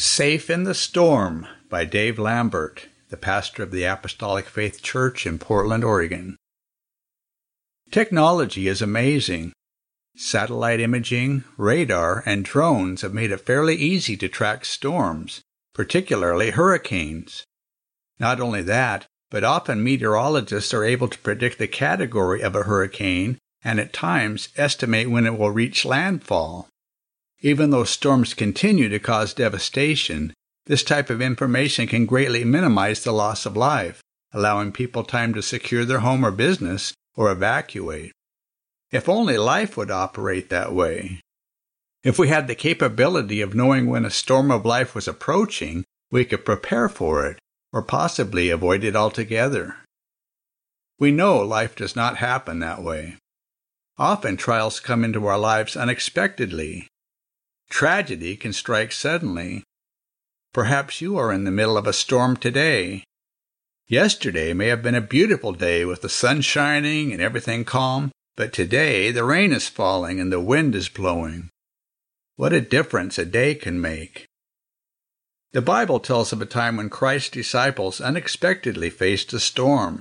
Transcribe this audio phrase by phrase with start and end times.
[0.00, 5.38] Safe in the Storm by Dave Lambert, the pastor of the Apostolic Faith Church in
[5.38, 6.38] Portland, Oregon.
[7.90, 9.52] Technology is amazing.
[10.16, 15.42] Satellite imaging, radar, and drones have made it fairly easy to track storms,
[15.74, 17.44] particularly hurricanes.
[18.18, 23.36] Not only that, but often meteorologists are able to predict the category of a hurricane
[23.62, 26.70] and at times estimate when it will reach landfall.
[27.42, 30.34] Even though storms continue to cause devastation,
[30.66, 35.42] this type of information can greatly minimize the loss of life, allowing people time to
[35.42, 38.12] secure their home or business or evacuate.
[38.92, 41.20] If only life would operate that way.
[42.02, 46.24] If we had the capability of knowing when a storm of life was approaching, we
[46.24, 47.38] could prepare for it,
[47.72, 49.76] or possibly avoid it altogether.
[50.98, 53.16] We know life does not happen that way.
[53.96, 56.88] Often trials come into our lives unexpectedly,
[57.70, 59.64] Tragedy can strike suddenly.
[60.52, 63.04] Perhaps you are in the middle of a storm today.
[63.86, 68.52] Yesterday may have been a beautiful day with the sun shining and everything calm, but
[68.52, 71.48] today the rain is falling and the wind is blowing.
[72.36, 74.26] What a difference a day can make.
[75.52, 80.00] The Bible tells of a time when Christ's disciples unexpectedly faced a storm.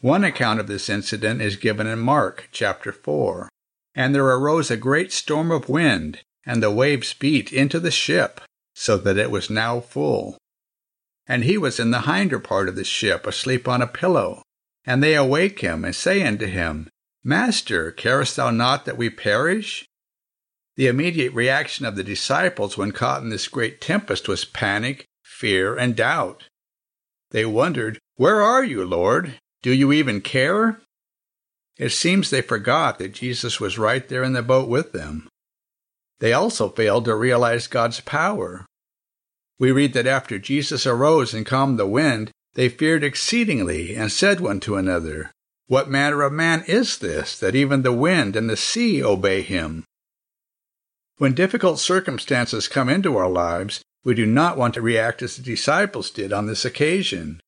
[0.00, 3.48] One account of this incident is given in Mark chapter 4.
[3.94, 8.40] And there arose a great storm of wind, and the waves beat into the ship,
[8.74, 10.38] so that it was now full.
[11.26, 14.42] And he was in the hinder part of the ship, asleep on a pillow.
[14.84, 16.88] And they awake him, and say unto him,
[17.22, 19.84] Master, carest thou not that we perish?
[20.76, 25.76] The immediate reaction of the disciples when caught in this great tempest was panic, fear,
[25.76, 26.44] and doubt.
[27.30, 29.38] They wondered, Where are you, Lord?
[29.62, 30.80] Do you even care?
[31.76, 35.28] It seems they forgot that Jesus was right there in the boat with them.
[36.20, 38.66] They also failed to realize God's power.
[39.58, 44.40] We read that after Jesus arose and calmed the wind, they feared exceedingly and said
[44.40, 45.30] one to another,
[45.66, 49.84] What manner of man is this, that even the wind and the sea obey him?
[51.16, 55.42] When difficult circumstances come into our lives, we do not want to react as the
[55.42, 57.40] disciples did on this occasion.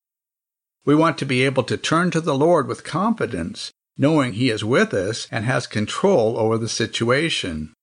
[0.85, 4.63] We want to be able to turn to the Lord with confidence, knowing He is
[4.63, 7.73] with us and has control over the situation.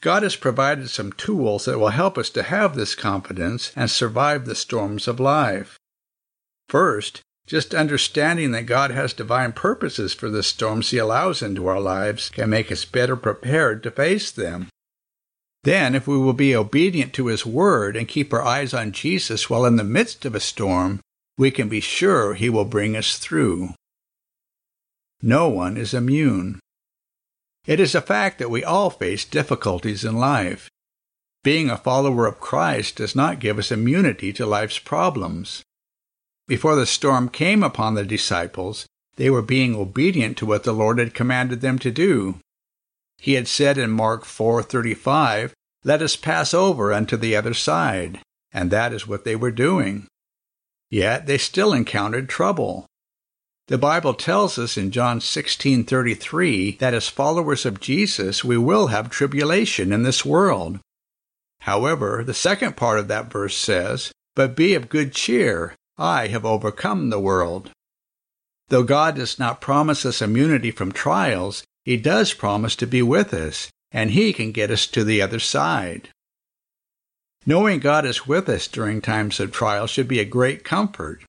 [0.00, 4.44] God has provided some tools that will help us to have this confidence and survive
[4.44, 5.78] the storms of life.
[6.68, 11.80] First, just understanding that God has divine purposes for the storms He allows into our
[11.80, 14.68] lives can make us better prepared to face them.
[15.64, 19.50] Then, if we will be obedient to His Word and keep our eyes on Jesus
[19.50, 21.00] while in the midst of a storm,
[21.36, 23.70] we can be sure He will bring us through.
[25.22, 26.60] No one is immune.
[27.68, 30.70] It is a fact that we all face difficulties in life.
[31.44, 35.62] Being a follower of Christ does not give us immunity to life's problems.
[36.46, 38.86] Before the storm came upon the disciples,
[39.16, 42.40] they were being obedient to what the Lord had commanded them to do.
[43.18, 45.52] He had said in Mark 4:35,
[45.84, 48.20] "Let us pass over unto the other side,"
[48.50, 50.06] and that is what they were doing.
[50.88, 52.86] Yet they still encountered trouble.
[53.68, 59.10] The Bible tells us in John 16:33 that as followers of Jesus we will have
[59.10, 60.80] tribulation in this world.
[61.60, 66.46] However, the second part of that verse says, "But be of good cheer, I have
[66.46, 67.70] overcome the world."
[68.68, 73.34] Though God does not promise us immunity from trials, he does promise to be with
[73.34, 76.08] us, and he can get us to the other side.
[77.44, 81.20] Knowing God is with us during times of trial should be a great comfort.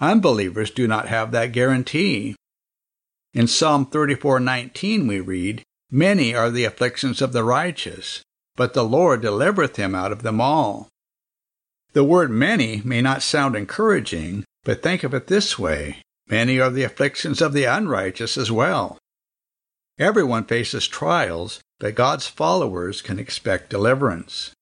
[0.00, 2.34] Unbelievers do not have that guarantee.
[3.34, 8.22] In Psalm 34:19 we read, "Many are the afflictions of the righteous,
[8.56, 10.88] but the Lord delivereth him out of them all."
[11.92, 16.70] The word many may not sound encouraging, but think of it this way many are
[16.70, 18.96] the afflictions of the unrighteous as well.
[19.98, 24.52] Everyone faces trials, but God's followers can expect deliverance.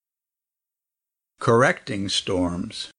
[1.39, 2.91] Correcting storms.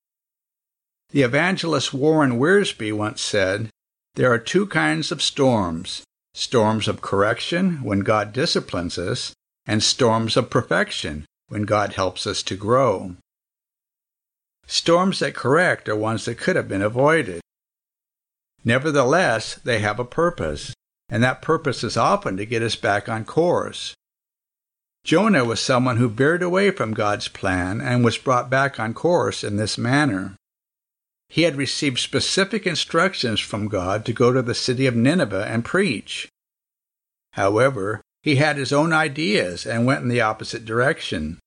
[1.12, 3.70] The evangelist Warren Wiersbe once said,
[4.16, 6.04] There are two kinds of storms
[6.34, 9.34] storms of correction, when God disciplines us,
[9.66, 13.16] and storms of perfection, when God helps us to grow.
[14.68, 17.42] Storms that correct are ones that could have been avoided.
[18.64, 20.74] Nevertheless, they have a purpose,
[21.10, 23.96] and that purpose is often to get us back on course.
[25.04, 29.44] Jonah was someone who veered away from God's plan and was brought back on course
[29.44, 30.36] in this manner.
[31.30, 35.64] He had received specific instructions from God to go to the city of Nineveh and
[35.64, 36.28] preach.
[37.34, 41.38] However, he had his own ideas and went in the opposite direction.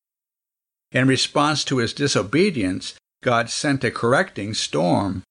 [0.92, 5.24] In response to his disobedience, God sent a correcting storm.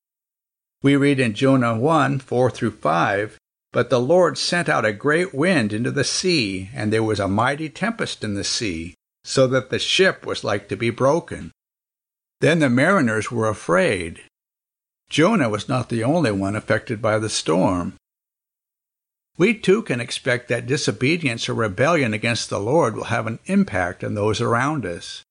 [0.83, 3.37] We read in Jonah 1 4 through 5
[3.71, 7.27] But the Lord sent out a great wind into the sea, and there was a
[7.27, 11.51] mighty tempest in the sea, so that the ship was like to be broken.
[12.41, 14.23] Then the mariners were afraid.
[15.11, 17.95] Jonah was not the only one affected by the storm.
[19.37, 24.05] We too can expect that disobedience or rebellion against the Lord will have an impact
[24.05, 25.21] on those around us.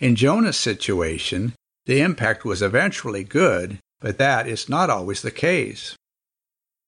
[0.00, 1.54] In Jonah's situation,
[1.86, 5.94] the impact was eventually good, but that is not always the case.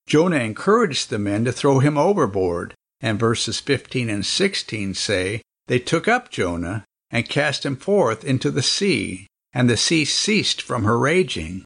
[0.08, 5.78] Jonah encouraged the men to throw him overboard, and verses 15 and 16 say, They
[5.78, 10.82] took up Jonah and cast him forth into the sea, and the sea ceased from
[10.82, 11.64] her raging.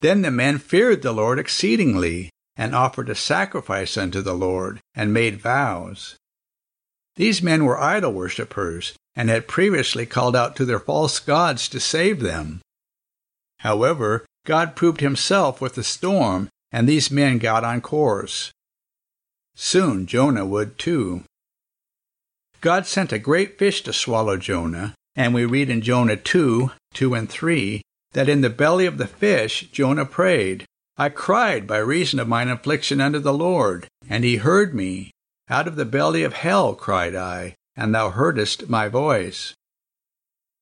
[0.00, 5.12] Then the men feared the Lord exceedingly, and offered a sacrifice unto the Lord, and
[5.12, 6.16] made vows.
[7.16, 11.80] These men were idol worshippers, and had previously called out to their false gods to
[11.80, 12.60] save them.
[13.58, 18.52] However, God proved himself with the storm, and these men got on course.
[19.54, 21.24] Soon Jonah would too.
[22.62, 27.14] God sent a great fish to swallow Jonah, and we read in Jonah 2 2
[27.14, 27.82] and 3
[28.12, 30.64] that in the belly of the fish Jonah prayed.
[30.96, 35.12] I cried by reason of mine affliction unto the Lord, and he heard me.
[35.48, 39.54] Out of the belly of hell cried I, and thou heardest my voice.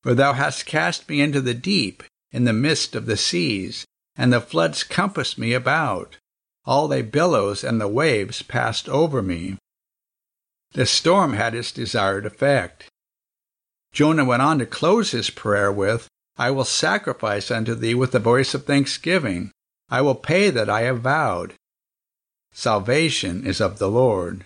[0.02, 3.84] For thou hast cast me into the deep, in the midst of the seas,
[4.16, 6.16] and the floods compassed me about.
[6.64, 9.56] All thy billows and the waves passed over me.
[10.72, 12.88] The storm had its desired effect.
[13.92, 18.20] Jonah went on to close his prayer with, I will sacrifice unto thee with the
[18.20, 19.50] voice of thanksgiving.
[19.90, 21.54] I will pay that I have vowed.
[22.52, 24.44] Salvation is of the Lord.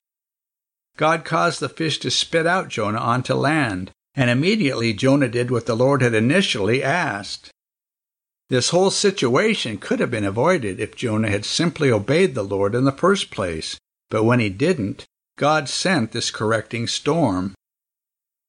[0.97, 5.67] God caused the fish to spit out Jonah onto land, and immediately Jonah did what
[5.67, 7.50] the Lord had initially asked.
[8.49, 12.85] This whole situation could have been avoided if Jonah had simply obeyed the Lord in
[12.85, 13.79] the first place,
[14.11, 15.05] but when he didn't,
[15.37, 17.55] God sent this correcting storm.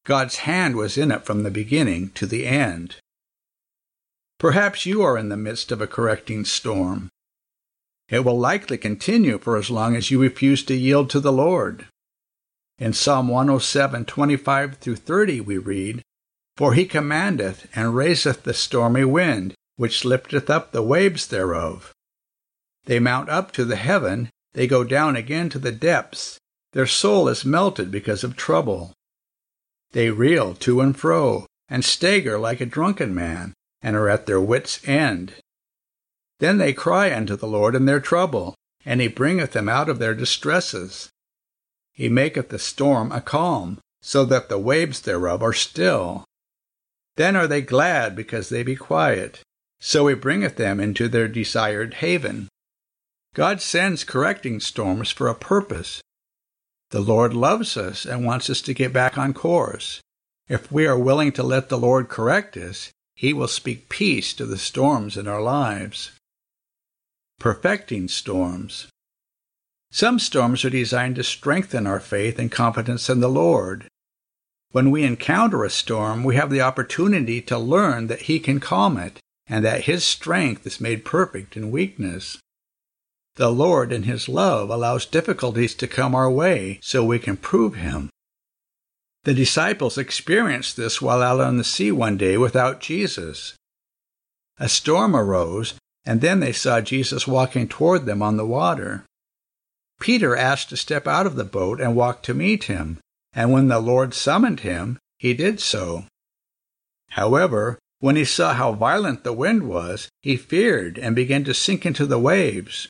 [0.06, 2.98] God's hand was in it from the beginning to the end.
[4.44, 7.08] Perhaps you are in the midst of a correcting storm.
[8.10, 11.88] It will likely continue for as long as you refuse to yield to the Lord.
[12.78, 16.02] In Psalm 107, 25 through 30, we read,
[16.58, 21.94] For he commandeth and raiseth the stormy wind, which lifteth up the waves thereof.
[22.84, 26.38] They mount up to the heaven, they go down again to the depths.
[26.74, 28.92] Their soul is melted because of trouble.
[29.94, 34.42] They reel to and fro, and stagger like a drunken man, and are at their
[34.42, 35.34] wits' end.
[36.40, 40.00] Then they cry unto the Lord in their trouble, and he bringeth them out of
[40.00, 41.10] their distresses.
[41.92, 46.26] He maketh the storm a calm, so that the waves thereof are still.
[47.16, 49.42] Then are they glad because they be quiet.
[49.80, 52.48] So he bringeth them into their desired haven.
[53.34, 56.02] God sends correcting storms for a purpose.
[56.92, 60.02] The Lord loves us and wants us to get back on course.
[60.48, 64.46] If we are willing to let the Lord correct us, he will speak peace to
[64.46, 66.12] the storms in our lives.
[67.40, 68.88] Perfecting storms.
[69.92, 73.88] Some storms are designed to strengthen our faith and confidence in the Lord.
[74.72, 78.98] When we encounter a storm, we have the opportunity to learn that He can calm
[78.98, 82.40] it and that His strength is made perfect in weakness.
[83.36, 87.76] The Lord, in His love, allows difficulties to come our way so we can prove
[87.76, 88.10] Him.
[89.24, 93.56] The disciples experienced this while out on the sea one day without Jesus.
[94.58, 95.76] A storm arose,
[96.06, 99.06] and then they saw Jesus walking toward them on the water.
[100.00, 103.00] Peter asked to step out of the boat and walk to meet him,
[103.32, 106.06] and when the Lord summoned him, he did so.
[107.12, 111.86] However, when he saw how violent the wind was, he feared and began to sink
[111.86, 112.90] into the waves.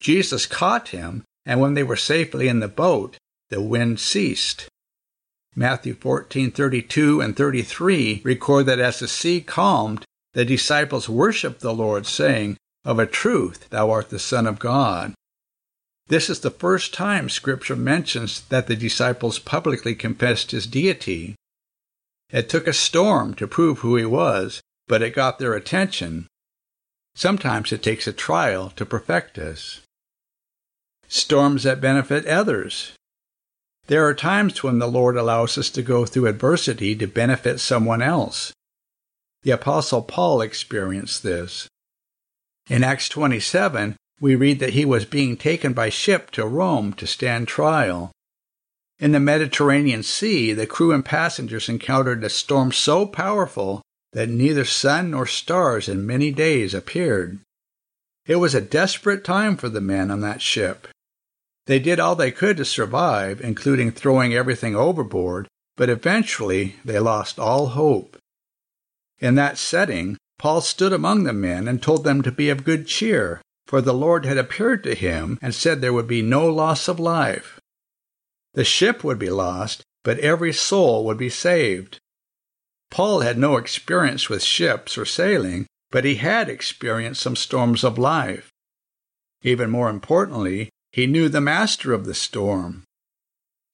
[0.00, 3.18] Jesus caught him, and when they were safely in the boat,
[3.50, 4.68] the wind ceased.
[5.56, 12.06] Matthew 14:32 and 33 record that as the sea calmed, the disciples worshiped the Lord,
[12.06, 15.14] saying, Of a truth, thou art the Son of God.
[16.08, 21.34] This is the first time Scripture mentions that the disciples publicly confessed his deity.
[22.30, 26.26] It took a storm to prove who he was, but it got their attention.
[27.14, 29.80] Sometimes it takes a trial to perfect us
[31.08, 32.92] storms that benefit others.
[33.88, 38.02] There are times when the Lord allows us to go through adversity to benefit someone
[38.02, 38.52] else.
[39.42, 41.68] The Apostle Paul experienced this.
[42.68, 47.06] In Acts 27, we read that he was being taken by ship to Rome to
[47.06, 48.10] stand trial.
[48.98, 53.82] In the Mediterranean Sea, the crew and passengers encountered a storm so powerful
[54.14, 57.38] that neither sun nor stars in many days appeared.
[58.26, 60.88] It was a desperate time for the men on that ship.
[61.66, 67.38] They did all they could to survive, including throwing everything overboard, but eventually they lost
[67.38, 68.16] all hope.
[69.18, 72.86] In that setting, Paul stood among the men and told them to be of good
[72.86, 76.88] cheer, for the Lord had appeared to him and said there would be no loss
[76.88, 77.58] of life.
[78.54, 81.98] The ship would be lost, but every soul would be saved.
[82.90, 87.98] Paul had no experience with ships or sailing, but he had experienced some storms of
[87.98, 88.50] life.
[89.42, 92.82] Even more importantly, he knew the master of the storm.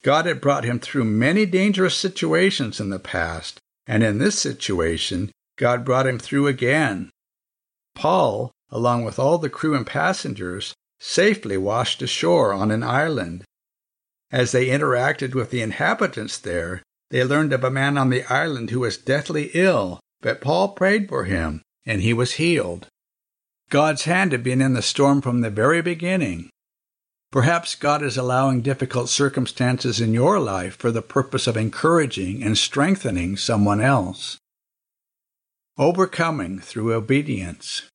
[0.02, 5.31] God had brought him through many dangerous situations in the past, and in this situation,
[5.57, 7.11] God brought him through again.
[7.95, 13.45] Paul, along with all the crew and passengers, safely washed ashore on an island.
[14.33, 18.71] As they interacted with the inhabitants there, they learned of a man on the island
[18.71, 22.88] who was deathly ill, but Paul prayed for him, and he was healed.
[23.71, 26.50] God's hand had been in the storm from the very beginning.
[27.33, 32.59] Perhaps God is allowing difficult circumstances in your life for the purpose of encouraging and
[32.59, 34.37] strengthening someone else.
[35.79, 37.89] Overcoming through obedience.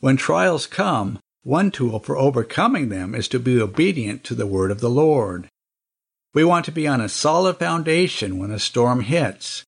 [0.00, 4.70] When trials come, one tool for overcoming them is to be obedient to the word
[4.70, 5.46] of the Lord.
[6.32, 9.64] We want to be on a solid foundation when a storm hits.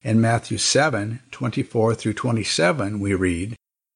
[0.00, 3.54] In Matthew 7 24 through 27, we read,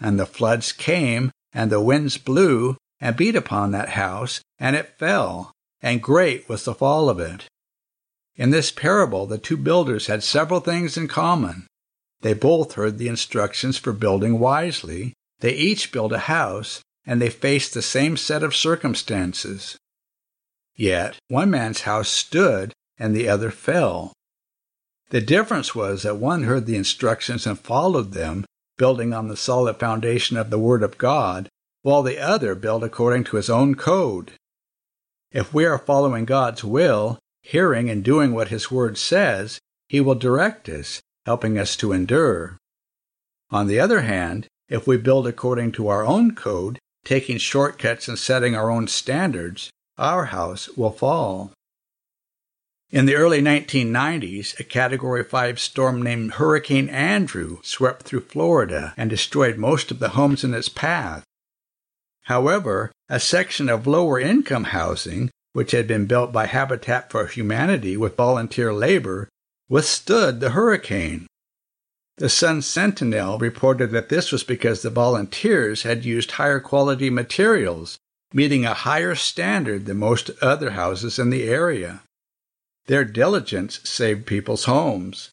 [0.00, 4.98] and the floods came, and the winds blew, and beat upon that house, and it
[4.98, 7.46] fell, and great was the fall of it.
[8.36, 11.66] In this parable, the two builders had several things in common.
[12.20, 17.30] They both heard the instructions for building wisely, they each built a house, and they
[17.30, 19.76] faced the same set of circumstances.
[20.74, 24.12] Yet one man's house stood and the other fell.
[25.10, 28.44] The difference was that one heard the instructions and followed them,
[28.78, 31.50] building on the solid foundation of the Word of God,
[31.82, 34.32] while the other built according to his own code.
[35.30, 39.58] If we are following God's will, hearing and doing what His Word says,
[39.88, 42.56] He will direct us, helping us to endure.
[43.50, 48.18] On the other hand, if we build according to our own code, taking shortcuts and
[48.18, 51.52] setting our own standards, our house will fall.
[52.90, 59.10] In the early 1990s, a Category 5 storm named Hurricane Andrew swept through Florida and
[59.10, 61.22] destroyed most of the homes in its path.
[62.22, 67.98] However, a section of lower income housing, which had been built by Habitat for Humanity
[67.98, 69.28] with volunteer labor,
[69.68, 71.26] withstood the hurricane.
[72.16, 77.98] The Sun Sentinel reported that this was because the volunteers had used higher quality materials
[78.32, 82.00] meeting a higher standard than most other houses in the area.
[82.88, 85.30] Their diligence saved people's homes.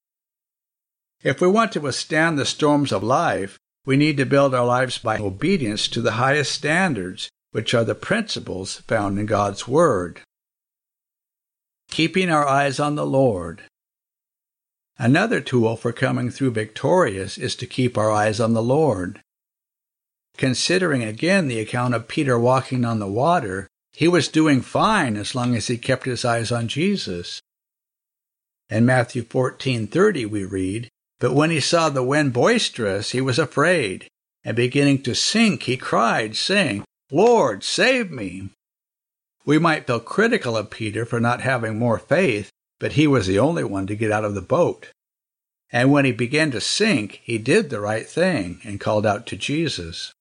[1.23, 4.97] If we want to withstand the storms of life, we need to build our lives
[4.97, 10.19] by obedience to the highest standards, which are the principles found in God's Word.
[11.89, 13.61] Keeping our eyes on the Lord.
[14.97, 19.21] Another tool for coming through victorious is to keep our eyes on the Lord.
[20.35, 25.33] Considering again the account of Peter walking on the water, he was doing fine as
[25.33, 27.41] long as he kept his eyes on Jesus.
[28.69, 34.07] In Matthew 14:30 we read, "But when he saw the wind boisterous, he was afraid,
[34.43, 38.49] and beginning to sink, he cried, saying, Lord, save me."
[39.45, 43.37] We might feel critical of Peter for not having more faith, but he was the
[43.37, 44.87] only one to get out of the boat.
[45.71, 49.35] And when he began to sink, he did the right thing and called out to
[49.35, 50.11] Jesus.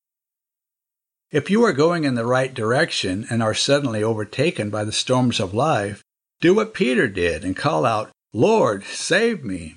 [1.30, 5.40] If you are going in the right direction and are suddenly overtaken by the storms
[5.40, 6.02] of life,
[6.40, 9.76] do what Peter did and call out, Lord, save me.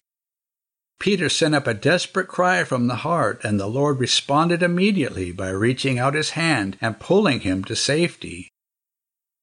[1.00, 5.50] Peter sent up a desperate cry from the heart, and the Lord responded immediately by
[5.50, 8.50] reaching out his hand and pulling him to safety.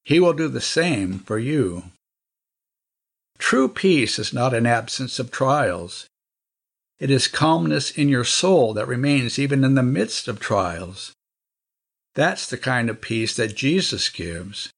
[0.04, 1.84] He will do the same for you.
[3.38, 6.06] True peace is not an absence of trials.
[6.98, 11.12] It is calmness in your soul that remains even in the midst of trials.
[12.14, 14.70] That's the kind of peace that Jesus gives.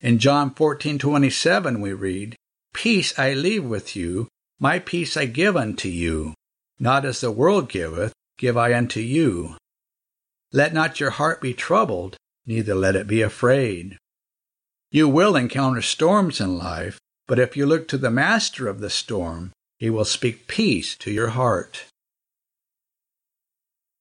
[0.00, 2.36] In John 14:27 we read,
[2.72, 6.34] "Peace I leave with you, my peace I give unto you,
[6.78, 9.56] not as the world giveth, give I unto you.
[10.52, 13.98] Let not your heart be troubled, neither let it be afraid."
[14.90, 18.90] You will encounter storms in life, but if you look to the master of the
[18.90, 21.84] storm, he will speak peace to your heart.